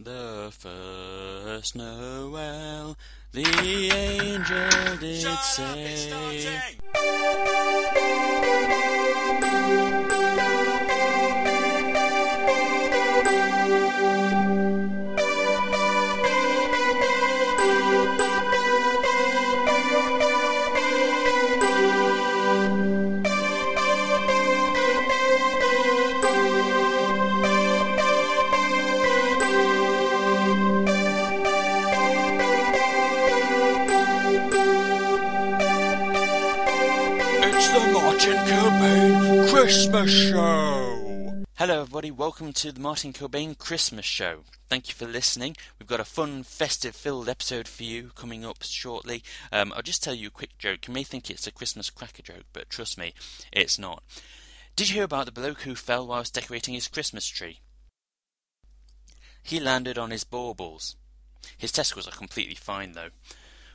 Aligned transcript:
The 0.00 0.52
first 0.56 1.74
Noel, 1.74 2.96
the 3.32 3.90
angel 3.92 4.96
did 4.98 5.22
Shut 5.22 5.42
say. 5.42 6.68
Martin 38.28 39.48
Christmas 39.48 40.10
Show! 40.10 41.44
Hello, 41.54 41.80
everybody, 41.80 42.10
welcome 42.10 42.52
to 42.52 42.70
the 42.70 42.78
Martin 42.78 43.14
Kilbane 43.14 43.56
Christmas 43.56 44.04
Show. 44.04 44.40
Thank 44.68 44.88
you 44.88 44.94
for 44.94 45.06
listening. 45.06 45.56
We've 45.78 45.88
got 45.88 45.98
a 45.98 46.04
fun, 46.04 46.42
festive 46.42 46.94
filled 46.94 47.30
episode 47.30 47.66
for 47.66 47.84
you 47.84 48.10
coming 48.14 48.44
up 48.44 48.58
shortly. 48.62 49.22
Um, 49.50 49.72
I'll 49.74 49.80
just 49.80 50.02
tell 50.02 50.12
you 50.12 50.28
a 50.28 50.30
quick 50.30 50.58
joke. 50.58 50.86
You 50.86 50.92
may 50.92 51.04
think 51.04 51.30
it's 51.30 51.46
a 51.46 51.50
Christmas 51.50 51.88
cracker 51.88 52.20
joke, 52.20 52.44
but 52.52 52.68
trust 52.68 52.98
me, 52.98 53.14
it's 53.50 53.78
not. 53.78 54.02
Did 54.76 54.90
you 54.90 54.96
hear 54.96 55.04
about 55.04 55.24
the 55.24 55.32
bloke 55.32 55.62
who 55.62 55.74
fell 55.74 56.06
whilst 56.06 56.34
decorating 56.34 56.74
his 56.74 56.86
Christmas 56.86 57.26
tree? 57.26 57.60
He 59.42 59.58
landed 59.58 59.96
on 59.96 60.10
his 60.10 60.24
baubles. 60.24 60.96
His 61.56 61.72
testicles 61.72 62.06
are 62.06 62.12
completely 62.12 62.56
fine, 62.56 62.92
though. 62.92 63.08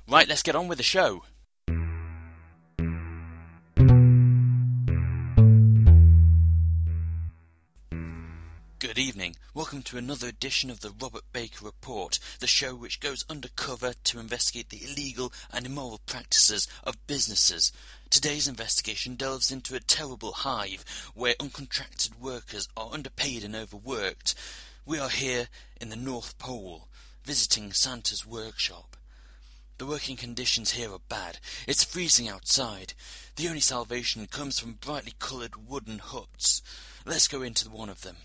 Right, 0.08 0.28
let's 0.28 0.44
get 0.44 0.56
on 0.56 0.68
with 0.68 0.78
the 0.78 0.84
show. 0.84 1.24
Good 8.94 9.02
evening. 9.02 9.38
Welcome 9.56 9.82
to 9.84 9.98
another 9.98 10.28
edition 10.28 10.70
of 10.70 10.82
the 10.82 10.92
Robert 10.92 11.24
Baker 11.34 11.66
Report, 11.66 12.20
the 12.38 12.46
show 12.46 12.76
which 12.76 13.00
goes 13.00 13.26
undercover 13.28 13.94
to 14.04 14.20
investigate 14.20 14.70
the 14.70 14.86
illegal 14.86 15.34
and 15.52 15.66
immoral 15.66 16.00
practices 16.06 16.68
of 16.84 17.08
businesses. 17.08 17.72
Today's 18.12 18.48
investigation 18.48 19.16
delves 19.16 19.50
into 19.50 19.74
a 19.74 19.80
terrible 19.80 20.32
hive 20.34 20.86
where 21.16 21.34
uncontracted 21.40 22.20
workers 22.20 22.70
are 22.78 22.92
underpaid 22.94 23.44
and 23.44 23.56
overworked. 23.56 24.36
We 24.86 25.00
are 25.00 25.10
here 25.10 25.48
in 25.82 25.90
the 25.90 25.96
North 25.96 26.38
Pole, 26.38 26.88
visiting 27.24 27.72
Santa's 27.72 28.28
workshop. 28.28 28.96
The 29.80 29.88
working 29.88 30.18
conditions 30.18 30.74
here 30.74 30.94
are 30.94 31.00
bad. 31.10 31.40
It's 31.68 31.84
freezing 31.84 32.30
outside. 32.30 32.94
The 33.38 33.48
only 33.48 33.60
salvation 33.60 34.28
comes 34.28 34.60
from 34.60 34.74
brightly 34.74 35.16
coloured 35.18 35.68
wooden 35.68 35.98
huts. 35.98 36.62
Let's 37.08 37.28
go 37.28 37.42
into 37.42 37.72
one 37.72 37.90
of 37.90 38.04
them. 38.04 38.18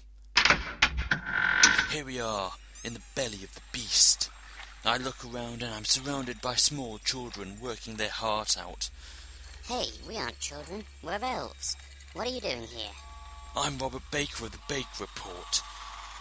Here 1.91 2.05
we 2.05 2.21
are, 2.21 2.53
in 2.85 2.95
the 2.95 3.01
belly 3.15 3.43
of 3.45 3.55
the 3.55 3.61
beast. 3.73 4.31
I 4.85 4.97
look 4.97 5.25
around 5.25 5.63
and 5.63 5.75
I'm 5.75 5.85
surrounded 5.85 6.41
by 6.41 6.55
small 6.55 6.99
children 6.99 7.59
working 7.61 7.97
their 7.97 8.11
heart 8.11 8.57
out. 8.59 8.91
Hey, 9.67 9.87
we 10.07 10.17
aren't 10.17 10.39
children. 10.39 10.85
We're 11.03 11.19
elves. 11.23 11.77
What 12.15 12.27
are 12.27 12.31
you 12.31 12.41
doing 12.41 12.63
here? 12.63 12.91
I'm 13.57 13.79
Robert 13.79 14.03
Baker 14.11 14.47
of 14.47 14.53
the 14.53 14.59
Baker 14.69 14.87
Report. 15.01 15.63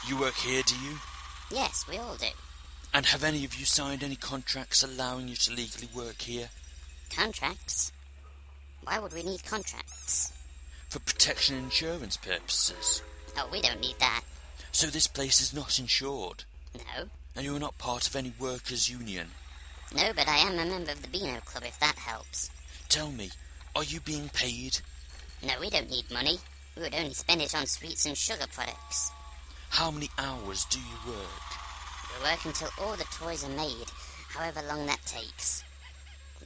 You 0.08 0.20
work 0.20 0.36
here, 0.36 0.64
do 0.66 0.76
you? 0.76 0.98
Yes, 1.52 1.86
we 1.88 1.98
all 1.98 2.16
do. 2.16 2.28
And 2.94 3.06
have 3.06 3.24
any 3.24 3.46
of 3.46 3.56
you 3.56 3.66
signed 3.66 4.04
any 4.04 4.16
contracts 4.16 4.84
allowing 4.84 5.28
you 5.28 5.36
to 5.36 5.54
legally 5.54 5.90
work 5.96 6.22
here? 6.22 6.50
Contracts? 7.16 7.92
Why 8.84 9.00
would 9.00 9.14
we 9.14 9.24
need 9.24 9.46
contracts? 9.46 10.34
For 10.90 11.00
protection 11.00 11.56
and 11.56 11.66
insurance 11.66 12.18
purposes. 12.18 13.02
Oh, 13.38 13.48
we 13.52 13.62
don't 13.62 13.80
need 13.80 14.00
that. 14.00 14.22
So 14.72 14.88
this 14.88 15.08
place 15.08 15.42
is 15.42 15.54
not 15.54 15.80
insured. 15.80 16.44
No. 16.76 17.06
And 17.36 17.46
you're 17.46 17.60
not 17.60 17.78
part 17.78 18.08
of 18.08 18.16
any 18.16 18.34
workers' 18.40 18.90
union. 18.90 19.28
No, 19.96 20.12
but 20.14 20.28
I 20.28 20.38
am 20.38 20.60
a 20.60 20.66
member 20.66 20.92
of 20.92 21.02
the 21.02 21.08
Beano 21.08 21.40
Club 21.42 21.64
if 21.66 21.80
that 21.80 21.96
helps. 21.96 22.50
Tell 22.90 23.12
me, 23.12 23.30
are 23.76 23.84
you 23.84 24.00
being 24.02 24.30
paid? 24.30 24.80
No, 25.44 25.54
we 25.60 25.70
don't 25.70 25.90
need 25.90 26.10
money. 26.12 26.40
We 26.76 26.82
would 26.84 26.96
only 26.96 27.14
spend 27.14 27.42
it 27.42 27.56
on 27.56 27.66
sweets 27.68 28.06
and 28.06 28.18
sugar 28.18 28.46
products. 28.52 29.12
How 29.70 29.92
many 29.92 30.10
hours 30.18 30.66
do 30.66 30.80
you 30.80 31.12
work? 31.12 31.48
We 32.18 32.30
work 32.30 32.44
until 32.46 32.70
all 32.80 32.96
the 32.96 33.04
toys 33.06 33.46
are 33.46 33.50
made, 33.50 33.88
however 34.30 34.62
long 34.68 34.86
that 34.88 35.06
takes. 35.06 35.64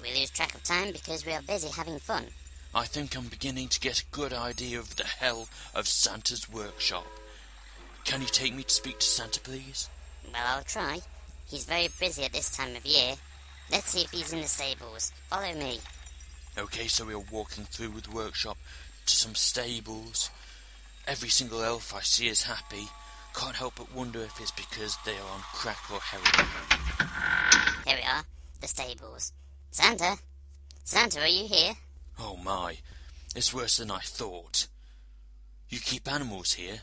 We 0.02 0.10
lose 0.10 0.32
track 0.32 0.56
of 0.56 0.64
time 0.64 0.92
because 0.92 1.26
we 1.26 1.34
are 1.34 1.42
busy 1.42 1.70
having 1.70 2.00
fun. 2.00 2.26
I 2.74 2.86
think 2.86 3.18
I'm 3.18 3.28
beginning 3.28 3.68
to 3.68 3.82
get 3.82 4.00
a 4.00 4.06
good 4.12 4.32
idea 4.32 4.80
of 4.80 4.96
the 4.96 5.04
hell 5.04 5.50
of 5.76 5.88
Santa's 5.88 6.50
workshop. 6.50 7.06
Can 8.06 8.22
you 8.22 8.28
take 8.28 8.56
me 8.56 8.64
to 8.64 8.70
speak 8.70 9.00
to 9.00 9.06
Santa, 9.06 9.42
please? 9.42 9.90
Well, 10.32 10.42
I'll 10.46 10.64
try. 10.64 11.02
He's 11.48 11.66
very 11.66 11.90
busy 12.00 12.24
at 12.24 12.32
this 12.32 12.56
time 12.56 12.74
of 12.78 12.86
year. 12.86 13.16
Let's 13.72 13.90
see 13.90 14.04
if 14.04 14.12
he's 14.12 14.32
in 14.32 14.40
the 14.40 14.48
stables. 14.48 15.12
Follow 15.30 15.54
me. 15.54 15.80
Okay, 16.58 16.88
so 16.88 17.06
we're 17.06 17.20
walking 17.20 17.66
through 17.66 18.00
the 18.00 18.12
workshop 18.12 18.58
to 19.06 19.16
some 19.16 19.36
stables. 19.36 20.30
Every 21.08 21.30
single 21.30 21.64
elf 21.64 21.94
I 21.94 22.02
see 22.02 22.30
is 22.30 22.44
happy. 22.44 22.88
Can't 23.34 23.56
help 23.56 23.76
but 23.76 23.94
wonder 23.94 24.22
if 24.22 24.40
it's 24.40 24.52
because 24.52 24.98
they 25.06 25.18
are 25.18 25.30
on 25.34 25.42
crack 25.54 25.80
or 25.92 26.00
heroin. 26.00 26.50
Here 27.86 27.98
we 27.98 28.04
are, 28.04 28.24
the 28.62 28.68
stables. 28.68 29.34
Santa? 29.72 30.16
Santa, 30.86 31.22
are 31.22 31.28
you 31.28 31.48
here? 31.48 31.74
Oh 32.24 32.38
my, 32.38 32.78
it's 33.36 33.52
worse 33.52 33.78
than 33.78 33.90
I 33.90 34.00
thought. 34.00 34.68
You 35.70 35.80
keep 35.80 36.08
animals 36.08 36.54
here? 36.54 36.82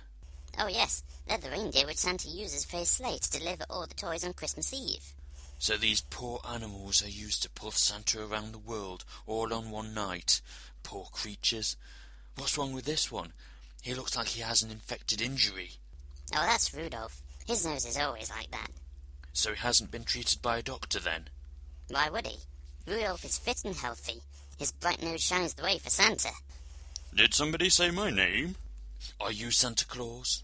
Oh, 0.59 0.67
yes, 0.67 1.05
they're 1.29 1.39
the 1.39 1.51
reindeer 1.51 1.87
which 1.87 1.99
Santa 1.99 2.29
uses 2.29 2.65
for 2.65 2.79
his 2.79 2.89
sleigh 2.91 3.19
to 3.19 3.39
deliver 3.39 3.65
all 3.71 3.87
the 3.87 3.95
toys 3.95 4.25
on 4.25 4.33
Christmas 4.33 4.75
Eve. 4.75 5.13
So 5.61 5.77
these 5.77 6.01
poor 6.01 6.41
animals 6.49 7.05
are 7.05 7.09
used 7.09 7.45
to 7.45 7.51
pull 7.51 7.71
Santa 7.71 8.21
around 8.21 8.51
the 8.53 8.59
world 8.59 9.05
all 9.29 9.55
on 9.55 9.71
one 9.71 9.95
night. 9.95 10.41
Poor 10.83 11.07
creatures. 11.13 11.77
What's 12.37 12.59
wrong 12.59 12.73
with 12.73 12.85
this 12.85 13.13
one? 13.13 13.33
He 13.83 13.95
looks 13.95 14.17
like 14.17 14.27
he 14.29 14.41
has 14.41 14.63
an 14.63 14.73
infected 14.73 15.23
injury. 15.23 15.71
Oh, 16.35 16.45
that's 16.47 16.75
Rudolph. 16.75 17.23
His 17.47 17.65
nose 17.65 17.87
is 17.87 17.97
always 17.97 18.31
like 18.31 18.51
that. 18.51 18.71
So 19.33 19.53
he 19.53 19.59
hasn't 19.59 19.93
been 19.93 20.05
treated 20.05 20.43
by 20.43 20.59
a 20.59 20.63
doctor 20.63 20.99
then? 20.99 21.29
Why 21.91 22.11
would 22.11 22.27
he? 22.27 22.39
Rudolph 22.89 23.25
is 23.25 23.39
fit 23.39 23.65
and 23.65 23.77
healthy. 23.77 24.21
His 24.59 24.73
bright 24.73 25.01
nose 25.01 25.23
shines 25.23 25.55
the 25.55 25.63
way 25.63 25.79
for 25.79 25.89
Santa. 25.89 26.31
Did 27.15 27.33
somebody 27.33 27.71
say 27.71 27.91
my 27.93 28.11
name? 28.11 28.57
Are 29.21 29.31
you 29.31 29.53
Santa 29.53 29.87
Claus? 29.87 30.43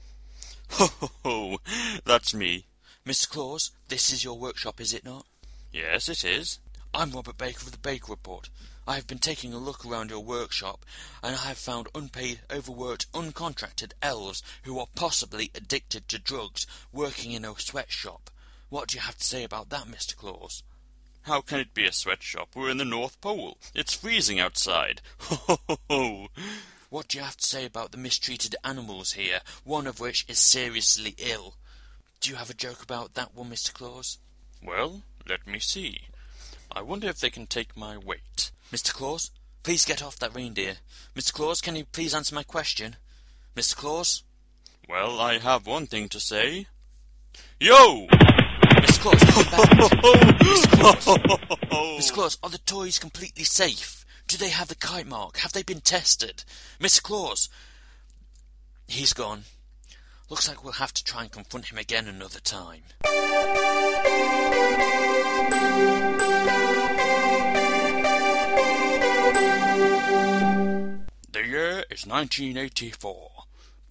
Ho 0.70 0.86
ho 0.86 1.10
ho! 1.25 1.58
That's 2.04 2.32
me. 2.32 2.66
Mr. 3.04 3.28
Claus, 3.28 3.72
this 3.88 4.12
is 4.12 4.22
your 4.24 4.38
workshop, 4.38 4.80
is 4.80 4.94
it 4.94 5.04
not? 5.04 5.26
Yes, 5.72 6.08
it 6.08 6.24
is. 6.24 6.60
I'm 6.94 7.10
Robert 7.10 7.36
Baker 7.36 7.66
of 7.66 7.72
the 7.72 7.78
Baker 7.78 8.12
Report. 8.12 8.48
I 8.86 8.94
have 8.94 9.06
been 9.08 9.19
taking 9.19 9.53
a 9.53 9.58
look 9.58 9.84
around 9.84 10.10
your 10.10 10.20
workshop, 10.20 10.86
and 11.22 11.34
I 11.34 11.48
have 11.48 11.58
found 11.58 11.88
unpaid, 11.94 12.41
overworked, 12.50 13.10
uncontracted 13.12 13.94
elves 14.00 14.42
who 14.62 14.78
are 14.78 14.86
possibly 14.94 15.50
addicted 15.54 16.06
to 16.08 16.19
drugs 16.20 16.66
working 16.92 17.32
in 17.32 17.44
a 17.44 17.58
sweatshop. 17.58 18.30
What 18.69 18.88
do 18.88 18.97
you 18.97 19.00
have 19.00 19.19
to 19.19 19.24
say 19.24 19.42
about 19.42 19.70
that, 19.70 19.86
Mr. 19.86 20.14
Claus? 20.14 20.62
How 21.24 21.40
can 21.40 21.58
it 21.58 21.72
be 21.72 21.86
a 21.86 21.92
sweatshop? 21.92 22.50
We're 22.54 22.68
in 22.68 22.76
the 22.76 22.84
North 22.84 23.18
Pole. 23.22 23.56
It's 23.74 23.94
freezing 23.94 24.38
outside. 24.38 25.00
Ho 25.20 25.36
ho 25.36 25.58
ho 25.66 25.78
ho! 25.88 26.28
What 26.90 27.08
do 27.08 27.16
you 27.16 27.24
have 27.24 27.38
to 27.38 27.46
say 27.46 27.64
about 27.64 27.92
the 27.92 27.98
mistreated 27.98 28.56
animals 28.62 29.12
here, 29.12 29.40
one 29.64 29.86
of 29.86 30.00
which 30.00 30.26
is 30.28 30.38
seriously 30.38 31.14
ill? 31.16 31.54
Do 32.20 32.28
you 32.28 32.36
have 32.36 32.50
a 32.50 32.54
joke 32.54 32.82
about 32.82 33.14
that 33.14 33.34
one, 33.34 33.48
Mr. 33.48 33.72
Claus? 33.72 34.18
Well, 34.62 35.00
let 35.26 35.47
me 35.47 35.60
see. 35.60 36.03
I 36.71 36.82
wonder 36.82 37.09
if 37.09 37.21
they 37.21 37.30
can 37.30 37.47
take 37.47 37.74
my 37.74 37.97
weight. 37.97 38.50
Mr. 38.70 38.92
Claus, 38.92 39.30
please 39.62 39.86
get 39.86 40.03
off 40.03 40.18
that 40.18 40.34
reindeer. 40.34 40.77
Mr. 41.16 41.32
Claus, 41.32 41.62
can 41.62 41.74
you 41.74 41.86
please 41.86 42.15
answer 42.15 42.34
my 42.34 42.42
question? 42.42 42.97
Mr. 43.56 43.74
Claus? 43.74 44.24
Well, 44.91 45.18
I 45.18 45.38
have 45.38 45.66
one 45.66 45.86
thing 45.86 46.10
to 46.10 46.20
say. 46.20 46.66
Yo! 47.59 48.09
Mr. 49.04 49.10
Claus, 49.10 49.22
come 49.34 49.45
back. 49.51 49.71
Mr. 50.41 50.71
Claus, 50.71 51.04
Mr. 51.98 52.12
Claus, 52.12 52.39
are 52.42 52.48
the 52.48 52.56
toys 52.59 52.98
completely 52.98 53.45
safe? 53.45 54.06
Do 54.27 54.39
they 54.39 54.48
have 54.48 54.68
the 54.68 54.74
kite 54.74 55.06
mark? 55.06 55.36
Have 55.39 55.53
they 55.53 55.62
been 55.62 55.83
tested? 55.83 56.45
Mr. 56.80 57.03
Claus! 57.03 57.51
He's 58.89 59.12
gone. 59.12 59.42
Looks 60.30 60.48
like 60.48 60.65
we'll 60.65 60.72
have 60.74 60.95
to 60.95 61.04
try 61.04 61.21
and 61.22 61.30
confront 61.30 61.71
him 61.71 61.77
again 61.77 62.09
another 62.09 62.41
time. 62.41 62.84
The 71.33 71.47
year 71.47 71.84
is 71.91 72.06
1984. 72.06 73.34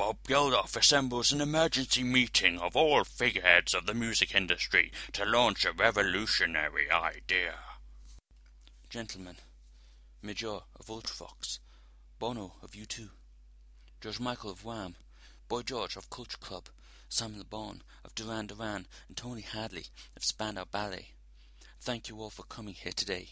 Bob 0.04 0.18
Geldof 0.28 0.76
assembles 0.76 1.32
an 1.32 1.40
emergency 1.40 2.04
meeting 2.04 2.60
of 2.60 2.76
all 2.76 3.06
figureheads 3.06 3.74
of 3.74 3.86
the 3.86 3.94
music 3.94 4.36
industry 4.36 4.92
to 5.14 5.24
launch 5.24 5.64
a 5.64 5.72
revolutionary 5.72 6.92
idea. 6.92 7.54
Gentlemen, 8.90 9.38
Midge 10.22 10.42
Ure 10.42 10.64
of 10.78 10.88
Ultravox, 10.88 11.60
Bono 12.20 12.56
of 12.62 12.72
U2, 12.72 13.12
George 14.02 14.20
Michael 14.20 14.52
of 14.52 14.66
Wham, 14.66 14.96
Boy 15.48 15.62
George 15.62 15.96
of 15.96 16.10
Culture 16.10 16.38
Club, 16.38 16.66
Simon 17.08 17.40
Le 17.40 17.46
Bon 17.46 17.82
of 18.04 18.14
Duran 18.14 18.48
Duran, 18.48 18.86
and 19.08 19.16
Tony 19.16 19.40
Hadley 19.40 19.86
of 20.18 20.26
Spandau 20.26 20.66
Ballet. 20.70 21.12
Thank 21.80 22.10
you 22.10 22.18
all 22.20 22.30
for 22.30 22.44
coming 22.44 22.74
here 22.74 22.92
today. 22.94 23.30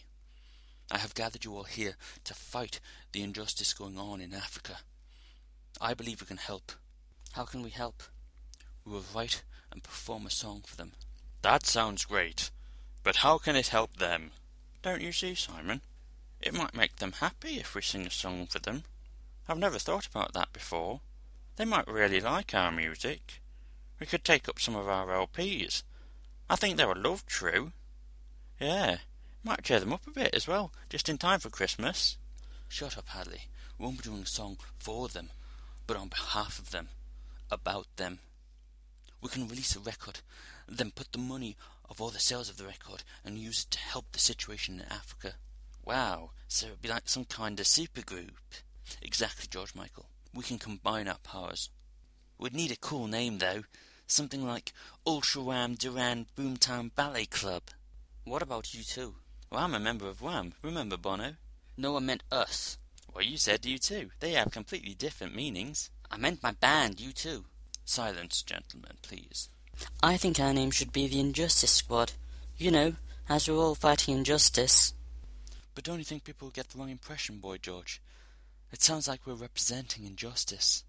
I 0.89 1.00
have 1.00 1.15
gathered 1.15 1.44
you 1.44 1.53
all 1.53 1.65
here 1.65 1.97
to 2.23 2.33
fight 2.33 2.79
the 3.12 3.23
injustice 3.23 3.73
going 3.73 3.97
on 3.97 4.21
in 4.21 4.33
Africa. 4.33 4.77
I 5.79 5.94
believe 5.94 6.21
we 6.21 6.27
can 6.27 6.38
help. 6.38 6.71
How 7.33 7.45
can 7.45 7.62
we 7.63 7.69
help? 7.69 8.03
We 8.85 8.94
will 8.94 9.06
write 9.15 9.44
and 9.71 9.83
perform 9.83 10.25
a 10.25 10.29
song 10.29 10.63
for 10.65 10.75
them. 10.75 10.91
That 11.41 11.65
sounds 11.65 12.06
great, 12.06 12.51
but 13.03 13.18
how 13.18 13.38
can 13.38 13.56
it 13.56 13.68
help 13.68 13.97
them? 13.97 14.31
Don't 14.81 15.01
you 15.01 15.12
see, 15.12 15.35
Simon? 15.35 15.81
It 16.41 16.53
might 16.53 16.75
make 16.75 16.97
them 16.97 17.13
happy 17.13 17.59
if 17.59 17.75
we 17.75 17.81
sing 17.81 18.06
a 18.06 18.12
song 18.12 18.47
for 18.47 18.59
them. 18.59 18.83
I've 19.47 19.59
never 19.59 19.79
thought 19.79 20.07
about 20.07 20.33
that 20.33 20.53
before. 20.53 21.01
They 21.56 21.65
might 21.65 21.88
really 21.88 22.19
like 22.19 22.53
our 22.53 22.71
music. 22.71 23.41
We 24.00 24.07
could 24.07 24.23
take 24.23 24.50
up 24.50 24.59
some 24.59 24.75
of 24.75 24.88
our 24.88 25.07
LPs. 25.07 25.83
I 26.50 26.56
think 26.56 26.77
they 26.77 26.85
would 26.85 26.97
love 26.97 27.25
True. 27.25 27.71
Yeah, 28.59 28.97
might 29.44 29.63
cheer 29.63 29.79
them 29.79 29.94
up 29.94 30.06
a 30.07 30.12
bit 30.12 30.35
as 30.35 30.47
well, 30.47 30.71
just 30.89 31.09
in 31.09 31.18
time 31.18 31.39
for 31.39 31.50
Christmas. 31.50 32.18
Shut 32.68 32.97
up, 32.97 33.09
Hadley. 33.09 33.47
We 33.77 33.85
won't 33.85 33.97
be 33.97 34.09
doing 34.09 34.23
a 34.23 34.27
song 34.27 34.57
for 34.77 35.07
them, 35.07 35.29
but 35.92 36.00
on 36.00 36.08
behalf 36.08 36.58
of 36.58 36.72
them, 36.72 36.88
about 37.52 37.86
them. 37.98 38.20
We 39.22 39.28
can 39.28 39.50
release 39.50 39.76
a 39.76 39.80
record, 39.82 40.22
then 40.66 40.92
put 40.92 41.12
the 41.12 41.18
money 41.18 41.58
of 41.90 42.00
all 42.00 42.08
the 42.08 42.18
sales 42.18 42.50
of 42.50 42.56
the 42.56 42.64
record 42.64 43.04
and 43.26 43.38
use 43.38 43.66
it 43.66 43.72
to 43.72 43.80
help 43.80 44.06
the 44.14 44.20
situation 44.20 44.76
in 44.76 44.86
Africa. 44.90 45.34
Wow, 45.84 46.30
so 46.48 46.68
it'd 46.68 46.82
be 46.82 46.88
like 46.88 47.10
some 47.10 47.26
kind 47.26 47.60
of 47.60 47.66
supergroup. 47.66 48.30
Exactly, 49.02 49.48
George 49.50 49.76
Michael. 49.76 50.06
We 50.34 50.46
can 50.46 50.60
combine 50.60 51.10
our 51.10 51.18
powers. 51.24 51.70
We'd 52.40 52.56
need 52.56 52.72
a 52.72 52.78
cool 52.78 53.08
name, 53.08 53.40
though. 53.40 53.64
Something 54.08 54.48
like 54.48 54.72
Ultra 55.06 55.42
Wham 55.42 55.74
Duran 55.76 56.28
Boomtown 56.38 56.92
Ballet 56.96 57.26
Club. 57.26 57.64
What 58.24 58.42
about 58.42 58.74
you 58.74 58.86
two? 58.86 59.16
Well, 59.52 59.60
I'm 59.60 59.76
a 59.76 59.80
member 59.82 60.08
of 60.08 60.22
Wham. 60.22 60.54
Remember, 60.62 60.96
Bono? 60.96 61.34
No, 61.76 61.98
I 61.98 62.00
meant 62.00 62.24
us. 62.32 62.78
Well, 63.13 63.24
you 63.24 63.38
said 63.38 63.62
U2. 63.62 64.10
They 64.19 64.31
have 64.31 64.52
completely 64.52 64.94
different 64.94 65.36
meanings. 65.36 65.90
I 66.10 66.18
meant 66.18 66.44
my 66.44 66.52
band, 66.52 66.98
U2. 66.98 67.44
Silence, 67.86 68.42
gentlemen, 68.42 68.98
please. 69.02 69.50
I 70.02 70.18
think 70.18 70.40
our 70.40 70.54
name 70.54 70.72
should 70.72 70.94
be 70.94 71.08
the 71.08 71.19
Injustice 71.19 71.72
Squad. 71.72 72.13
You 72.58 72.72
know, 72.72 72.94
as 73.28 73.50
we're 73.50 73.56
all 73.56 73.75
fighting 73.75 74.16
injustice. 74.16 74.94
But 75.74 75.84
don't 75.84 76.00
you 76.00 76.04
think 76.04 76.24
people 76.24 76.50
get 76.50 76.69
the 76.69 76.78
wrong 76.78 76.90
impression, 76.90 77.38
Boy 77.40 77.58
George? 77.58 78.02
It 78.72 78.81
sounds 78.81 79.08
like 79.08 79.25
we're 79.25 79.34
representing 79.34 80.06
injustice. 80.06 80.84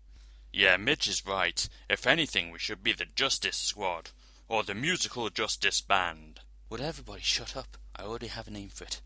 Yeah, 0.53 0.77
Midge 0.77 1.09
is 1.09 1.27
right. 1.27 1.69
If 1.89 2.07
anything, 2.07 2.51
we 2.51 2.59
should 2.59 2.83
be 2.83 2.93
the 2.93 3.07
Justice 3.07 3.57
Squad, 3.57 4.11
or 4.49 4.63
the 4.63 4.75
Musical 4.75 5.31
Justice 5.31 5.81
Band. 5.81 6.41
Would 6.69 6.81
everybody 6.81 7.23
shut 7.23 7.57
up? 7.57 7.77
I 7.97 8.03
already 8.03 8.27
have 8.27 8.49
a 8.49 8.51
name 8.51 8.69
for 8.69 8.85
it. 8.85 9.01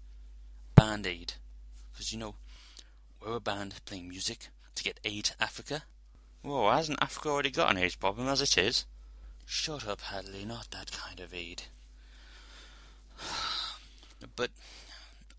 Band 0.75 1.07
Aid. 1.07 1.35
Because, 1.93 2.13
you 2.13 2.19
know, 2.19 2.35
we're 3.27 3.37
a 3.37 3.41
band 3.41 3.75
playing 3.85 4.09
music 4.09 4.49
to 4.77 4.85
get 4.85 5.01
aid 5.05 5.25
to 5.25 5.43
Africa. 5.43 5.83
Whoa, 6.43 6.71
hasn't 6.71 7.03
Africa 7.03 7.29
already 7.29 7.51
got 7.51 7.73
an 7.73 7.79
AIDS 7.79 7.97
problem 7.97 8.29
as 8.29 8.41
it 8.41 8.57
is? 8.57 8.87
Shut 9.45 9.87
up, 9.87 10.01
Hadley, 10.01 10.45
not 10.45 10.71
that 10.71 10.93
kind 10.93 11.19
of 11.19 11.35
aid. 11.35 11.65
but 14.37 14.51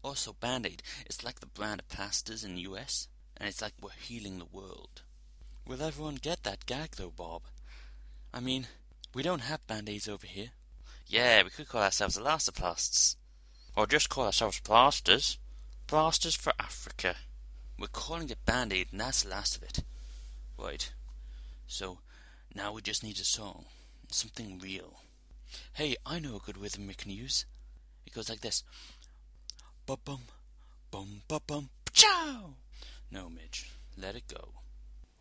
also, 0.04 0.34
Band 0.34 0.66
Aid, 0.66 0.84
it's 1.06 1.24
like 1.24 1.40
the 1.40 1.46
brand 1.46 1.80
of 1.80 1.88
plasters 1.88 2.44
in 2.44 2.56
the 2.56 2.62
US, 2.62 3.08
and 3.38 3.48
it's 3.48 3.62
like 3.62 3.74
we're 3.82 3.90
healing 3.92 4.40
the 4.40 4.46
world. 4.46 5.02
Will 5.66 5.82
everyone 5.82 6.16
get 6.16 6.44
that 6.44 6.66
gag, 6.66 6.92
though, 6.98 7.14
Bob? 7.16 7.44
I 8.34 8.42
mean, 8.42 8.68
we 9.14 9.24
don't 9.24 9.42
have 9.42 9.66
Band 9.68 9.88
Aids 9.88 10.10
over 10.10 10.28
here. 10.28 10.50
Yeah, 11.08 11.44
we 11.44 11.50
could 11.50 11.70
call 11.70 11.84
ourselves 11.84 12.18
Elastoplasts. 12.18 13.16
Or 13.76 13.88
just 13.88 14.10
call 14.10 14.26
ourselves 14.26 14.60
Plasters. 14.60 15.38
Plasters 15.88 16.36
for 16.36 16.52
Africa. 16.60 17.16
We're 17.80 17.88
calling 17.88 18.30
it 18.30 18.46
Band 18.46 18.74
Aid, 18.74 18.88
and 18.92 19.00
that's 19.00 19.24
the 19.24 19.30
last 19.30 19.58
of 19.58 19.64
it. 19.64 19.84
Right. 20.58 20.92
So, 21.68 22.00
now 22.56 22.74
we 22.74 22.82
just 22.82 23.04
need 23.04 23.20
a 23.20 23.24
song. 23.24 23.66
Something 24.10 24.60
real. 24.60 25.02
Hey, 25.74 25.96
I 26.06 26.20
know 26.20 26.38
a 26.38 26.40
good 26.40 26.58
rhythm 26.58 26.88
we 26.88 26.94
can 26.96 27.12
use. 27.12 27.46
It 28.06 28.14
goes 28.14 28.30
like 28.30 28.42
this. 28.42 28.64
Bum 29.86 29.98
bum 30.04 30.22
bum 30.90 31.22
bum 31.28 31.42
bum 31.46 31.70
chow. 31.94 32.56
No, 33.12 33.30
Midge, 33.30 33.70
let 33.98 34.16
it 34.16 34.28
go. 34.28 34.50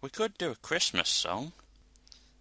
We 0.00 0.08
could 0.08 0.38
do 0.38 0.50
a 0.50 0.56
Christmas 0.56 1.08
song. 1.08 1.52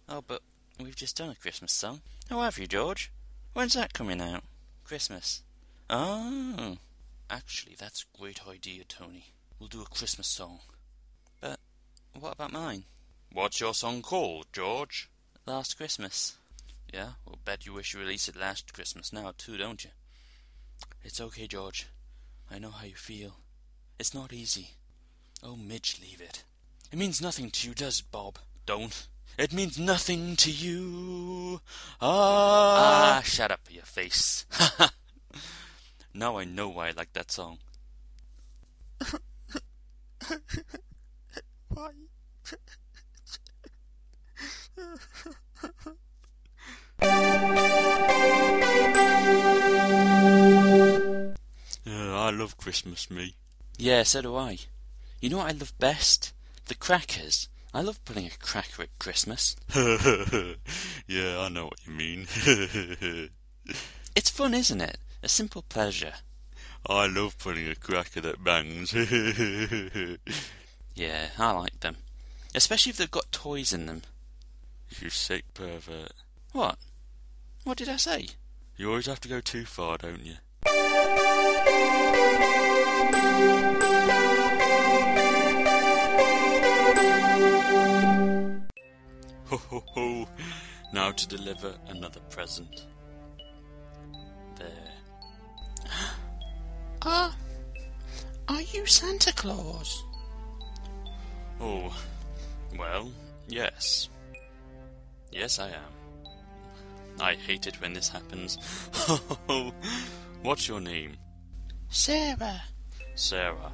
Oh, 0.08 0.22
but 0.26 0.42
we've 0.80 0.96
just 0.96 1.16
done 1.16 1.30
a 1.30 1.34
Christmas 1.34 1.72
song. 1.72 2.00
How 2.30 2.40
have 2.40 2.58
you, 2.58 2.66
George? 2.66 3.12
When's 3.52 3.74
that 3.74 3.92
coming 3.92 4.20
out? 4.20 4.44
Christmas. 4.84 5.42
Oh. 5.90 6.78
Actually, 7.28 7.76
that's 7.78 8.04
a 8.04 8.18
great 8.18 8.46
idea, 8.46 8.84
Tony. 8.84 9.32
We'll 9.58 9.68
do 9.68 9.82
a 9.82 9.86
Christmas 9.86 10.26
song. 10.26 10.60
But 11.40 11.58
what 12.18 12.34
about 12.34 12.52
mine? 12.52 12.84
What's 13.32 13.60
your 13.60 13.74
song 13.74 14.02
called, 14.02 14.46
George? 14.52 15.08
Last 15.46 15.76
Christmas. 15.76 16.36
Yeah, 16.92 17.10
we'll 17.26 17.38
bet 17.44 17.66
you 17.66 17.72
wish 17.72 17.94
you 17.94 18.00
released 18.00 18.28
it 18.28 18.36
last 18.36 18.72
Christmas 18.72 19.12
now, 19.12 19.32
too, 19.36 19.56
don't 19.56 19.84
you? 19.84 19.90
It's 21.02 21.20
okay, 21.20 21.46
George. 21.46 21.86
I 22.50 22.58
know 22.58 22.70
how 22.70 22.86
you 22.86 22.94
feel. 22.94 23.36
It's 23.98 24.14
not 24.14 24.32
easy. 24.32 24.70
Oh, 25.42 25.56
Midge, 25.56 26.00
leave 26.00 26.20
it. 26.20 26.44
It 26.92 26.98
means 26.98 27.20
nothing 27.20 27.50
to 27.50 27.68
you, 27.68 27.74
does 27.74 28.00
it, 28.00 28.10
Bob? 28.10 28.38
Don't. 28.64 29.06
It 29.38 29.52
means 29.52 29.78
nothing 29.78 30.36
to 30.36 30.50
you. 30.50 31.60
Ah, 32.00 33.18
ah 33.18 33.22
shut 33.22 33.50
up, 33.50 33.60
your 33.70 33.84
face. 33.84 34.46
now 36.14 36.38
I 36.38 36.44
know 36.44 36.68
why 36.68 36.88
I 36.88 36.92
like 36.92 37.12
that 37.12 37.30
song. 37.30 37.58
why? 41.68 41.90
Uh, 51.86 52.18
I 52.18 52.30
love 52.30 52.56
Christmas, 52.56 53.10
me. 53.10 53.34
Yeah, 53.78 54.02
so 54.02 54.22
do 54.22 54.36
I. 54.36 54.58
You 55.20 55.30
know 55.30 55.38
what 55.38 55.48
I 55.48 55.52
love 55.52 55.72
best? 55.78 56.32
The 56.66 56.74
crackers. 56.74 57.48
I 57.72 57.82
love 57.82 58.04
putting 58.04 58.26
a 58.26 58.30
cracker 58.30 58.82
at 58.82 58.98
Christmas. 58.98 59.54
yeah, 59.74 61.38
I 61.40 61.48
know 61.50 61.66
what 61.66 61.86
you 61.86 61.92
mean. 61.92 62.26
it's 64.16 64.30
fun, 64.30 64.54
isn't 64.54 64.80
it? 64.80 64.98
A 65.22 65.28
simple 65.28 65.62
pleasure. 65.62 66.14
I 66.88 67.06
love 67.06 67.36
putting 67.38 67.68
a 67.68 67.74
cracker 67.74 68.20
that 68.20 68.44
bangs. 68.44 68.92
yeah, 70.94 71.28
I 71.36 71.52
like 71.52 71.80
them. 71.80 71.96
Especially 72.54 72.90
if 72.90 72.96
they've 72.96 73.10
got 73.10 73.32
toys 73.32 73.72
in 73.72 73.86
them. 73.86 74.02
You 75.00 75.10
sick 75.10 75.52
pervert. 75.52 76.12
What? 76.52 76.78
What 77.64 77.78
did 77.78 77.88
I 77.88 77.96
say? 77.96 78.28
You 78.76 78.90
always 78.90 79.06
have 79.06 79.20
to 79.20 79.28
go 79.28 79.40
too 79.40 79.64
far, 79.64 79.98
don't 79.98 80.24
you? 80.24 80.34
Ho 89.46 89.56
ho 89.56 89.84
ho! 89.86 90.28
Now 90.92 91.10
to 91.10 91.26
deliver 91.26 91.74
another 91.88 92.20
present. 92.30 92.86
Ah, 97.02 97.36
are 98.48 98.62
you 98.62 98.86
Santa 98.86 99.32
Claus? 99.34 100.04
Oh, 101.60 101.94
well, 102.78 103.10
yes. 103.48 104.08
Yes, 105.32 105.58
I 105.58 105.68
am. 105.68 105.92
I 107.20 107.34
hate 107.34 107.66
it 107.66 107.80
when 107.80 107.92
this 107.92 108.08
happens. 108.08 108.56
What's 110.42 110.68
your 110.68 110.80
name? 110.80 111.16
Sarah. 111.88 112.62
Sarah. 113.14 113.72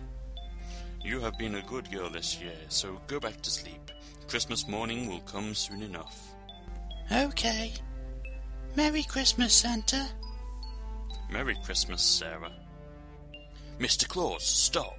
You 1.04 1.18
have 1.20 1.36
been 1.38 1.56
a 1.56 1.62
good 1.62 1.90
girl 1.90 2.08
this 2.10 2.40
year, 2.40 2.52
so 2.68 3.00
go 3.08 3.18
back 3.18 3.40
to 3.42 3.50
sleep. 3.50 3.90
Christmas 4.28 4.68
morning 4.68 5.08
will 5.08 5.20
come 5.20 5.54
soon 5.54 5.82
enough. 5.82 6.32
Okay. 7.10 7.72
Merry 8.76 9.02
Christmas, 9.02 9.52
Santa. 9.52 10.08
Merry 11.30 11.56
Christmas, 11.64 12.02
Sarah. 12.02 12.52
Mr. 13.78 14.06
Claus, 14.08 14.44
stop. 14.44 14.98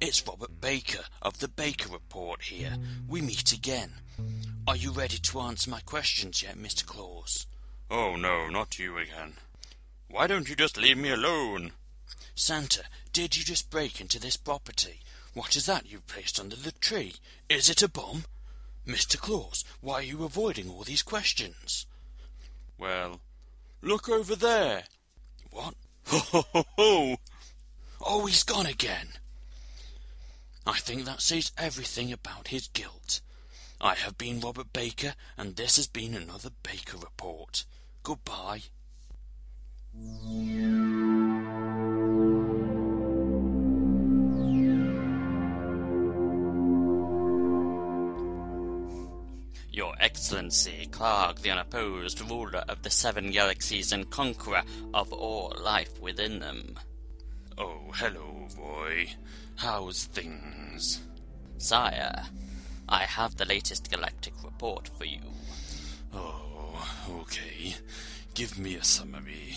It's 0.00 0.26
Robert 0.26 0.60
Baker 0.60 1.04
of 1.22 1.38
the 1.38 1.48
Baker 1.48 1.88
Report 1.88 2.42
here. 2.42 2.76
We 3.08 3.20
meet 3.20 3.52
again. 3.52 3.92
Are 4.66 4.76
you 4.76 4.90
ready 4.90 5.18
to 5.18 5.40
answer 5.40 5.70
my 5.70 5.80
questions 5.80 6.42
yet, 6.42 6.56
Mr. 6.56 6.84
Claus? 6.84 7.46
Oh, 7.90 8.16
no, 8.16 8.48
not 8.48 8.78
you 8.78 8.98
again. 8.98 9.34
Why 10.08 10.26
don't 10.26 10.48
you 10.48 10.56
just 10.56 10.76
leave 10.76 10.98
me 10.98 11.10
alone? 11.10 11.72
Santa, 12.34 12.84
did 13.12 13.36
you 13.36 13.44
just 13.44 13.70
break 13.70 14.00
into 14.00 14.18
this 14.18 14.36
property? 14.36 15.00
What 15.34 15.56
is 15.56 15.66
that 15.66 15.86
you've 15.90 16.06
placed 16.06 16.40
under 16.40 16.56
the 16.56 16.72
tree? 16.72 17.14
Is 17.48 17.70
it 17.70 17.82
a 17.82 17.88
bomb? 17.88 18.24
Mr. 18.86 19.18
Claus, 19.18 19.64
why 19.80 19.94
are 19.94 20.02
you 20.02 20.24
avoiding 20.24 20.68
all 20.68 20.82
these 20.82 21.02
questions? 21.02 21.86
Well, 22.78 23.20
look 23.82 24.08
over 24.08 24.36
there. 24.36 24.84
What? 25.50 25.74
Ho 26.06 26.18
ho 26.18 26.44
ho 26.52 26.64
ho! 26.76 27.16
Oh, 28.00 28.26
he's 28.26 28.42
gone 28.42 28.66
again. 28.66 29.08
I 30.66 30.78
think 30.78 31.04
that 31.04 31.20
says 31.22 31.52
everything 31.56 32.12
about 32.12 32.48
his 32.48 32.68
guilt. 32.68 33.20
I 33.80 33.94
have 33.94 34.18
been 34.18 34.40
Robert 34.40 34.72
Baker, 34.72 35.14
and 35.36 35.54
this 35.56 35.76
has 35.76 35.86
been 35.86 36.14
another 36.14 36.50
Baker 36.62 36.96
Report. 36.96 37.64
Goodbye. 38.02 38.62
Your 49.70 49.94
Excellency, 50.00 50.88
Klarg, 50.90 51.40
the 51.40 51.50
unopposed 51.50 52.20
ruler 52.28 52.64
of 52.68 52.82
the 52.82 52.90
seven 52.90 53.30
galaxies 53.30 53.92
and 53.92 54.10
conqueror 54.10 54.62
of 54.94 55.12
all 55.12 55.54
life 55.62 56.00
within 56.00 56.38
them. 56.38 56.78
Oh, 57.58 57.90
hello, 57.94 58.48
Roy. 58.58 59.08
How's 59.56 60.04
things? 60.04 61.00
Sire, 61.58 62.24
I 62.88 63.04
have 63.04 63.36
the 63.36 63.46
latest 63.46 63.90
galactic 63.90 64.34
report 64.44 64.90
for 64.98 65.06
you. 65.06 65.20
Oh, 66.12 66.86
okay. 67.20 67.74
Give 68.34 68.58
me 68.58 68.74
a 68.74 68.84
summary. 68.84 69.56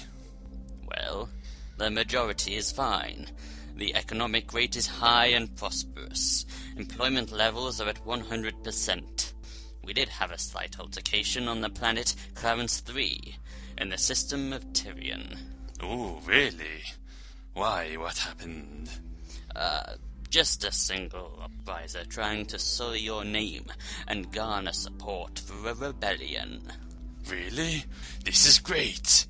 Well, 0.87 1.29
the 1.77 1.89
majority 1.89 2.55
is 2.55 2.71
fine. 2.71 3.27
The 3.75 3.95
economic 3.95 4.53
rate 4.53 4.77
is 4.77 4.87
high 4.87 5.27
and 5.27 5.55
prosperous. 5.55 6.45
Employment 6.77 7.31
levels 7.31 7.81
are 7.81 7.89
at 7.89 8.05
100%. 8.05 9.33
We 9.83 9.93
did 9.93 10.09
have 10.09 10.31
a 10.31 10.37
slight 10.37 10.79
altercation 10.79 11.47
on 11.47 11.61
the 11.61 11.69
planet 11.69 12.15
Clarence 12.35 12.79
3 12.79 13.35
in 13.77 13.89
the 13.89 13.97
system 13.97 14.53
of 14.53 14.71
Tyrion. 14.71 15.37
Oh, 15.81 16.21
really? 16.25 16.83
Why, 17.53 17.95
what 17.97 18.17
happened? 18.17 18.89
Uh, 19.55 19.93
just 20.29 20.63
a 20.63 20.71
single 20.71 21.41
upriser 21.43 22.05
trying 22.05 22.45
to 22.47 22.59
sully 22.59 22.99
your 22.99 23.25
name 23.25 23.65
and 24.07 24.31
garner 24.31 24.73
support 24.73 25.39
for 25.39 25.69
a 25.69 25.73
rebellion. 25.73 26.71
Really? 27.27 27.85
This 28.23 28.45
is 28.45 28.59
great. 28.59 29.25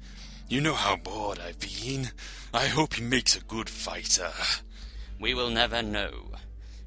You 0.48 0.62
know 0.62 0.74
how 0.74 0.98
bored 0.98 1.40
I've 1.40 1.60
been. 1.60 2.10
I 2.54 2.68
hope 2.68 2.96
he 2.96 3.04
makes 3.04 3.36
a 3.36 3.42
good 3.42 3.70
fighter. 3.70 4.32
We 5.20 5.34
will 5.34 5.50
never 5.50 5.82
know. 5.82 6.32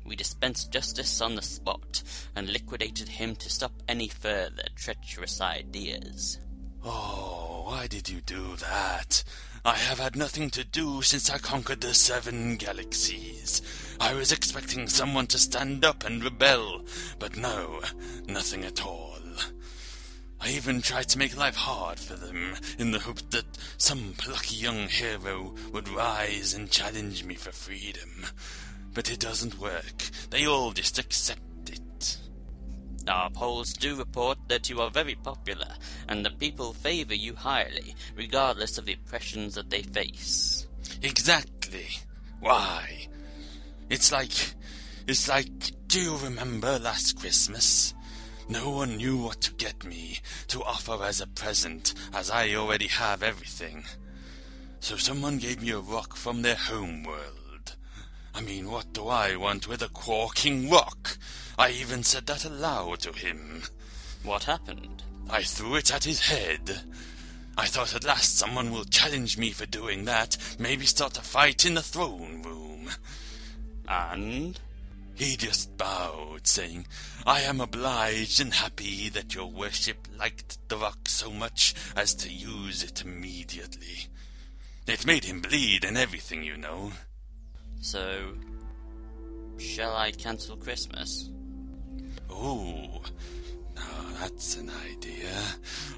We 0.05 0.17
dispensed 0.17 0.73
justice 0.73 1.21
on 1.21 1.37
the 1.37 1.43
spot 1.43 2.03
and 2.35 2.49
liquidated 2.49 3.09
him 3.09 3.37
to 3.37 3.51
stop 3.51 3.73
any 3.89 4.09
further 4.09 4.65
treacherous 4.75 5.41
ideas. 5.41 6.39
Oh, 6.85 7.62
why 7.67 7.87
did 7.87 8.09
you 8.09 8.21
do 8.21 8.57
that? 8.57 9.23
I 9.64 9.76
have 9.76 10.00
had 10.00 10.16
nothing 10.16 10.50
to 10.50 10.64
do 10.64 11.02
since 11.02 11.31
I 11.31 11.38
conquered 11.38 11.83
the 11.83 11.95
seven 11.95 12.57
galaxies. 12.57 13.62
I 14.00 14.12
was 14.12 14.33
expecting 14.33 14.88
someone 14.88 15.28
to 15.28 15.38
stand 15.38 15.85
up 15.85 16.04
and 16.04 16.25
rebel, 16.25 16.85
but 17.21 17.37
no, 17.37 17.81
nothing 18.26 18.64
at 18.64 18.85
all. 18.85 19.21
I 20.40 20.49
even 20.49 20.83
tried 20.83 21.09
to 21.11 21.19
make 21.19 21.37
life 21.37 21.54
hard 21.54 22.00
for 22.00 22.14
them 22.14 22.54
in 22.76 22.90
the 22.90 22.99
hope 22.99 23.31
that 23.31 23.57
some 23.78 24.14
plucky 24.19 24.57
young 24.57 24.88
hero 24.88 25.54
would 25.73 25.88
rise 25.88 26.54
and 26.54 26.69
challenge 26.69 27.23
me 27.23 27.37
for 27.37 27.52
freedom. 27.52 28.26
But 28.92 29.12
it 29.12 29.21
doesn't 29.21 29.61
work. 29.61 30.11
They 30.31 30.45
all 30.45 30.73
just 30.73 30.99
accept. 30.99 31.52
Our 33.09 33.31
polls 33.31 33.73
do 33.73 33.97
report 33.97 34.39
that 34.49 34.71
you 34.71 34.81
are 34.81 34.91
very 34.91 35.15
popular, 35.17 35.69
and 36.09 36.25
the 36.25 36.31
people 36.31 36.73
favor 36.73 37.15
you 37.15 37.35
highly, 37.35 37.95
regardless 38.17 38.79
of 38.79 38.87
the 38.87 38.95
oppressions 38.95 39.55
that 39.55 39.71
they 39.71 39.83
face. 39.83 40.67
Exactly. 41.03 41.89
Why? 42.41 43.09
It's 43.91 44.13
like. 44.13 44.55
It's 45.07 45.29
like. 45.29 45.51
Do 45.89 46.01
you 46.01 46.17
remember 46.17 46.79
last 46.79 47.19
Christmas? 47.19 47.93
No 48.49 48.71
one 48.71 48.97
knew 48.97 49.19
what 49.19 49.41
to 49.43 49.53
get 49.55 49.85
me 49.85 50.19
to 50.49 50.63
offer 50.63 51.03
as 51.03 51.21
a 51.21 51.27
present, 51.27 51.95
as 52.13 52.31
I 52.31 52.55
already 52.55 52.89
have 52.89 53.23
everything. 53.23 53.85
So 54.81 54.97
someone 54.97 55.39
gave 55.39 55.63
me 55.63 55.71
a 55.71 55.79
rock 55.79 56.17
from 56.17 56.43
their 56.43 56.57
home 56.57 57.05
world. 57.05 57.42
I 58.35 58.41
mean, 58.41 58.71
what 58.71 58.93
do 58.93 59.09
I 59.09 59.37
want 59.37 59.69
with 59.69 59.83
a 59.83 59.89
quarking 59.89 60.71
rock? 60.71 61.19
I 61.59 61.71
even 61.71 62.03
said 62.03 62.27
that 62.27 62.45
aloud 62.45 63.01
to 63.01 63.12
him. 63.12 63.62
What 64.23 64.45
happened? 64.45 65.03
I 65.29 65.43
threw 65.43 65.77
it 65.77 65.93
at 65.93 66.05
his 66.05 66.21
head. 66.21 66.83
I 67.57 67.67
thought 67.67 67.95
at 67.95 68.05
last 68.05 68.39
someone 68.39 68.71
will 68.71 68.85
challenge 68.85 69.37
me 69.37 69.51
for 69.51 69.67
doing 69.67 70.07
that, 70.07 70.37
maybe 70.59 70.87
start 70.87 71.19
a 71.19 71.23
fight 71.23 71.67
in 71.67 71.75
the 71.75 71.83
throne 71.83 72.43
room. 72.43 72.89
And? 73.87 74.59
He 75.15 75.37
just 75.37 75.77
bowed, 75.77 76.47
saying, 76.47 76.87
I 77.27 77.43
am 77.43 77.61
obliged 77.61 78.41
and 78.41 78.55
happy 78.55 79.11
that 79.11 79.35
your 79.35 79.51
worship 79.51 80.09
liked 80.19 80.57
the 80.69 80.79
rock 80.79 81.09
so 81.09 81.31
much 81.31 81.75
as 81.95 82.15
to 82.15 82.33
use 82.33 82.83
it 82.83 83.03
immediately. 83.03 84.09
It 84.87 85.07
made 85.07 85.25
him 85.25 85.41
bleed 85.41 85.85
and 85.85 85.99
everything, 85.99 86.43
you 86.43 86.57
know. 86.57 86.93
So, 87.83 88.35
shall 89.59 89.97
I 89.97 90.12
cancel 90.12 90.57
Christmas? 90.57 91.31
Oh, 92.31 93.03
now 93.75 94.05
that's 94.21 94.57
an 94.57 94.71
idea. 94.93 95.33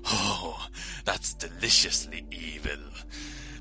Oh, 0.06 0.66
that's 1.04 1.34
deliciously 1.34 2.24
evil. 2.30 2.82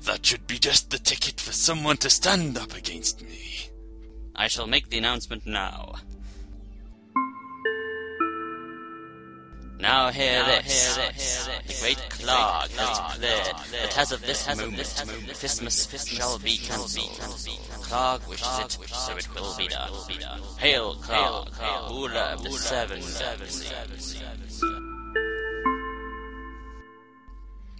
That 0.04 0.24
should 0.24 0.46
be 0.46 0.58
just 0.58 0.90
the 0.90 0.98
ticket 0.98 1.38
for 1.38 1.52
someone 1.52 1.98
to 1.98 2.08
stand 2.08 2.56
up 2.56 2.74
against 2.74 3.20
me. 3.22 3.68
I 4.34 4.48
shall 4.48 4.66
make 4.66 4.88
the 4.88 4.98
announcement 4.98 5.46
now. 5.46 5.96
Now 9.84 10.10
hear 10.10 10.42
Now 10.42 10.46
this. 10.62 10.96
hear 10.96 11.12
this. 11.12 11.46
The 11.66 11.76
great 11.82 11.98
Klarg 12.08 12.70
has 12.70 13.12
declared 13.12 13.56
that 13.72 13.98
as 13.98 14.12
of 14.12 14.22
this 14.22 14.48
moment, 14.48 15.38
Christmas 15.38 16.06
shall 16.06 16.38
be 16.38 16.56
cancelled. 16.56 17.18
Klarg 17.84 18.26
wishes 18.26 18.58
it, 18.64 18.88
so 18.88 19.14
it 19.14 19.34
will 19.34 19.54
be 19.58 19.68
done. 19.68 19.92
Hail 20.56 20.94
Klarg, 20.94 21.90
ruler 21.90 22.16
of 22.32 22.42
the 22.42 22.52
seven. 22.52 23.02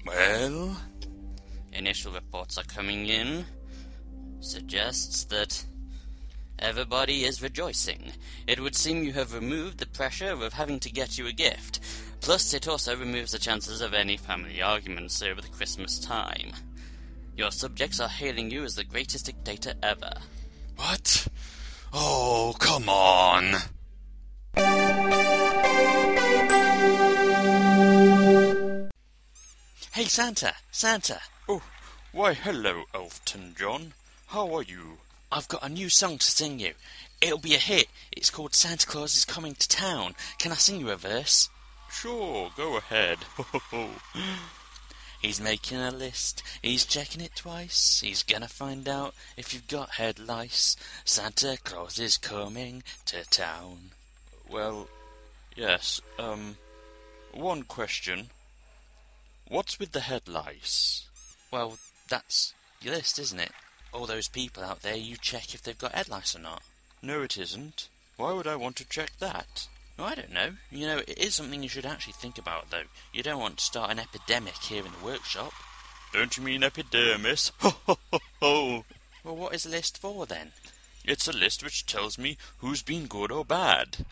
Well, 0.04 0.76
Initial 1.72 2.12
reports 2.12 2.58
are 2.58 2.64
coming 2.64 3.06
in. 3.06 3.46
Suggests 4.40 5.24
that 5.24 5.64
everybody 6.58 7.24
is 7.24 7.42
rejoicing. 7.42 8.12
It 8.46 8.60
would 8.60 8.74
seem 8.74 9.04
you 9.04 9.12
have 9.12 9.34
removed 9.34 9.78
the 9.78 9.86
pressure 9.86 10.30
of 10.30 10.52
having 10.52 10.80
to 10.80 10.90
get 10.90 11.18
you 11.18 11.26
a 11.26 11.32
gift. 11.32 11.80
Plus, 12.20 12.54
it 12.54 12.68
also 12.68 12.96
removes 12.96 13.32
the 13.32 13.38
chances 13.38 13.80
of 13.80 13.94
any 13.94 14.16
family 14.16 14.62
arguments 14.62 15.22
over 15.22 15.40
the 15.40 15.48
Christmas 15.48 15.98
time. 15.98 16.52
Your 17.36 17.50
subjects 17.50 18.00
are 18.00 18.08
hailing 18.08 18.50
you 18.50 18.62
as 18.64 18.76
the 18.76 18.84
greatest 18.84 19.26
dictator 19.26 19.74
ever. 19.82 20.12
what? 20.76 21.28
Oh, 21.92 22.54
come 22.58 22.88
on. 22.88 23.56
Hey, 29.92 30.06
Santa! 30.06 30.54
Santa! 30.72 31.20
Oh, 31.48 31.62
why, 32.12 32.34
hello, 32.34 32.84
Elfton 32.92 33.56
John. 33.56 33.92
How 34.26 34.52
are 34.54 34.62
you? 34.62 34.98
I've 35.34 35.48
got 35.48 35.64
a 35.64 35.68
new 35.68 35.88
song 35.88 36.18
to 36.18 36.24
sing 36.24 36.60
you. 36.60 36.74
It'll 37.20 37.38
be 37.38 37.56
a 37.56 37.58
hit. 37.58 37.88
It's 38.12 38.30
called 38.30 38.54
Santa 38.54 38.86
Claus 38.86 39.16
is 39.16 39.24
Coming 39.24 39.56
to 39.56 39.68
Town. 39.68 40.14
Can 40.38 40.52
I 40.52 40.54
sing 40.54 40.78
you 40.78 40.90
a 40.90 40.96
verse? 40.96 41.50
Sure, 41.90 42.52
go 42.56 42.76
ahead. 42.76 43.18
He's 45.20 45.40
making 45.40 45.78
a 45.78 45.90
list, 45.90 46.42
he's 46.60 46.84
checking 46.84 47.22
it 47.22 47.34
twice. 47.34 48.02
He's 48.04 48.22
gonna 48.22 48.46
find 48.46 48.86
out 48.86 49.14
if 49.38 49.54
you've 49.54 49.66
got 49.66 49.92
head 49.92 50.18
lice. 50.18 50.76
Santa 51.04 51.56
Claus 51.64 51.98
is 51.98 52.18
coming 52.18 52.82
to 53.06 53.24
town. 53.30 53.92
well, 54.50 54.86
yes, 55.56 56.02
um, 56.18 56.58
one 57.32 57.62
question. 57.62 58.28
What's 59.48 59.80
with 59.80 59.92
the 59.92 60.00
head 60.00 60.28
lice? 60.28 61.08
Well, 61.50 61.78
that's 62.10 62.52
your 62.82 62.94
list, 62.94 63.18
isn't 63.18 63.40
it? 63.40 63.52
All 63.94 64.06
those 64.06 64.26
people 64.26 64.64
out 64.64 64.82
there, 64.82 64.96
you 64.96 65.16
check 65.16 65.54
if 65.54 65.62
they've 65.62 65.78
got 65.78 65.92
head 65.92 66.08
lice 66.08 66.34
or 66.34 66.40
not. 66.40 66.62
No, 67.00 67.22
it 67.22 67.38
isn't. 67.38 67.88
Why 68.16 68.32
would 68.32 68.48
I 68.48 68.56
want 68.56 68.74
to 68.76 68.88
check 68.88 69.12
that? 69.20 69.68
Oh, 69.98 70.04
I 70.04 70.16
don't 70.16 70.32
know. 70.32 70.54
You 70.72 70.88
know, 70.88 70.98
it 70.98 71.16
is 71.16 71.36
something 71.36 71.62
you 71.62 71.68
should 71.68 71.86
actually 71.86 72.14
think 72.14 72.36
about, 72.36 72.70
though. 72.70 72.88
You 73.12 73.22
don't 73.22 73.40
want 73.40 73.58
to 73.58 73.64
start 73.64 73.92
an 73.92 74.00
epidemic 74.00 74.56
here 74.56 74.84
in 74.84 74.90
the 74.90 75.04
workshop. 75.04 75.52
Don't 76.12 76.36
you 76.36 76.42
mean 76.42 76.64
epidermis? 76.64 77.52
Ho 77.60 77.70
ho 77.86 77.98
ho 78.12 78.18
ho! 78.40 78.84
Well, 79.22 79.36
what 79.36 79.54
is 79.54 79.62
the 79.62 79.70
list 79.70 79.98
for 79.98 80.26
then? 80.26 80.52
It's 81.04 81.28
a 81.28 81.32
list 81.32 81.62
which 81.62 81.86
tells 81.86 82.18
me 82.18 82.36
who's 82.58 82.82
been 82.82 83.06
good 83.06 83.30
or 83.30 83.44
bad. 83.44 84.04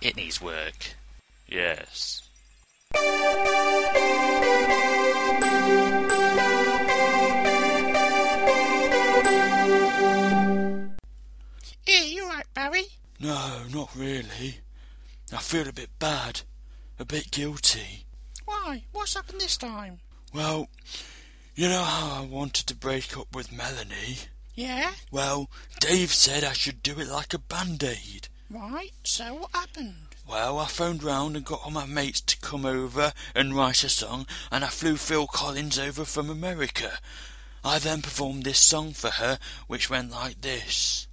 It 0.00 0.16
needs 0.16 0.40
work. 0.40 0.94
Yes. 1.48 2.22
Here, 11.84 12.04
you 12.04 12.28
right, 12.28 12.44
Barry? 12.54 12.84
No, 13.18 13.62
not 13.72 13.90
really. 13.96 14.58
I 15.32 15.38
feel 15.38 15.68
a 15.68 15.72
bit 15.72 15.90
bad, 15.98 16.42
a 16.98 17.04
bit 17.04 17.30
guilty. 17.30 18.04
Why? 18.44 18.84
What's 18.92 19.14
happened 19.14 19.40
this 19.40 19.56
time? 19.56 19.98
Well, 20.32 20.68
you 21.56 21.68
know 21.68 21.82
how 21.82 22.22
I 22.22 22.26
wanted 22.26 22.66
to 22.68 22.76
break 22.76 23.16
up 23.16 23.34
with 23.34 23.52
Melanie? 23.52 24.18
Yeah? 24.54 24.92
Well, 25.10 25.50
Dave 25.80 26.12
said 26.12 26.44
I 26.44 26.52
should 26.52 26.82
do 26.82 27.00
it 27.00 27.08
like 27.08 27.34
a 27.34 27.38
band 27.38 27.82
aid. 27.82 28.28
Right, 28.50 28.92
so 29.04 29.34
what 29.34 29.50
happened? 29.52 29.94
Well, 30.26 30.58
I 30.58 30.66
phoned 30.66 31.02
round 31.02 31.36
and 31.36 31.44
got 31.44 31.60
all 31.64 31.70
my 31.70 31.84
mates 31.84 32.22
to 32.22 32.40
come 32.40 32.64
over 32.64 33.12
and 33.34 33.54
write 33.54 33.84
a 33.84 33.90
song, 33.90 34.26
and 34.50 34.64
I 34.64 34.68
flew 34.68 34.96
Phil 34.96 35.26
Collins 35.26 35.78
over 35.78 36.04
from 36.06 36.30
America. 36.30 36.98
I 37.62 37.78
then 37.78 38.00
performed 38.00 38.44
this 38.44 38.58
song 38.58 38.92
for 38.92 39.10
her, 39.10 39.38
which 39.66 39.90
went 39.90 40.10
like 40.10 40.40
this. 40.40 41.08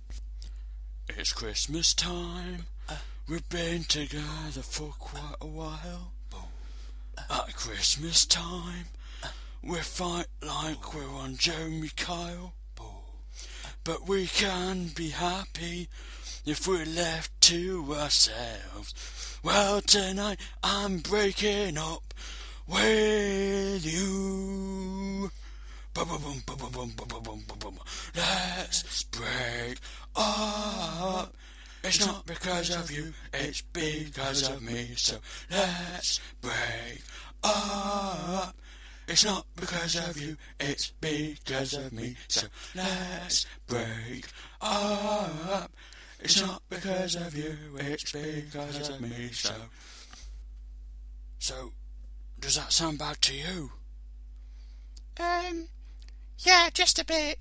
It's 1.09 1.33
Christmas 1.33 1.93
time. 1.93 2.67
We've 3.27 3.47
been 3.49 3.83
together 3.83 4.61
for 4.61 4.93
quite 4.97 5.35
a 5.41 5.47
while. 5.47 6.11
At 7.29 7.55
Christmas 7.55 8.25
time, 8.25 8.85
we 9.61 9.79
fight 9.79 10.27
like 10.41 10.93
we're 10.93 11.09
on 11.09 11.35
Jeremy 11.35 11.89
Kyle. 11.95 12.53
But 13.83 14.07
we 14.07 14.25
can 14.25 14.87
be 14.95 15.09
happy 15.09 15.89
if 16.45 16.67
we're 16.67 16.85
left 16.85 17.31
to 17.41 17.95
ourselves. 17.95 19.39
Well, 19.43 19.81
tonight 19.81 20.39
I'm 20.63 20.99
breaking 20.99 21.77
up 21.77 22.13
with 22.67 23.85
you. 23.85 25.31
Let's 28.15 29.03
break 29.05 29.79
up. 30.15 31.33
It's 31.83 32.05
not 32.05 32.25
because 32.25 32.75
of 32.75 32.91
you, 32.91 33.13
it's 33.33 33.61
because 33.61 34.49
of 34.49 34.61
me. 34.61 34.91
So 34.95 35.17
let's 35.51 36.19
break 36.41 37.01
up. 37.43 38.55
It's 39.07 39.23
not 39.23 39.45
because 39.55 39.95
of 39.95 40.19
you, 40.19 40.35
it's 40.59 40.91
because 40.99 41.73
of 41.75 41.93
me. 41.93 42.15
So 42.27 42.47
let's 42.75 43.45
break 43.67 44.27
up. 44.61 45.71
It's 46.25 46.41
not 46.41 46.63
because 46.71 47.15
of 47.15 47.35
you, 47.35 47.55
it's 47.77 48.11
because 48.11 48.89
of 48.89 48.99
me. 48.99 49.29
So, 49.31 49.53
so 51.37 51.71
does 52.39 52.55
that 52.55 52.73
sound 52.73 52.97
bad 52.97 53.21
to 53.21 53.35
you? 53.35 53.71
Um, 55.19 55.67
yeah, 56.39 56.69
just 56.73 56.97
a 56.97 57.05
bit. 57.05 57.37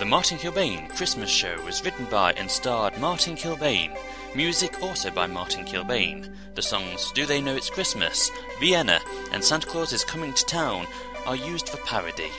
The 0.00 0.04
Martin 0.04 0.38
Kilbane 0.38 0.88
Christmas 0.96 1.30
Show 1.30 1.62
was 1.64 1.84
written 1.84 2.06
by 2.06 2.32
and 2.32 2.50
starred 2.50 2.98
Martin 2.98 3.36
Kilbane. 3.36 3.96
Music 4.34 4.82
also 4.82 5.12
by 5.12 5.28
Martin 5.28 5.64
Kilbane. 5.64 6.34
The 6.56 6.62
songs 6.62 7.12
Do 7.12 7.26
They 7.26 7.40
Know 7.40 7.54
It's 7.54 7.70
Christmas, 7.70 8.32
Vienna, 8.58 8.98
and 9.30 9.44
Santa 9.44 9.68
Claus 9.68 9.92
is 9.92 10.04
Coming 10.04 10.34
to 10.34 10.44
Town 10.46 10.88
are 11.26 11.36
used 11.36 11.68
for 11.68 11.76
parody. 11.78 12.30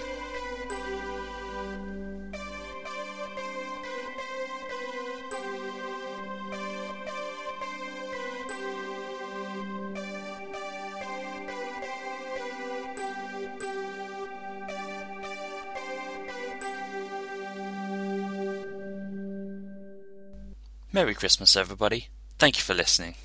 Merry 20.99 21.15
Christmas, 21.15 21.55
everybody. 21.55 22.09
Thank 22.39 22.57
you 22.57 22.61
for 22.61 22.73
listening. 22.73 23.15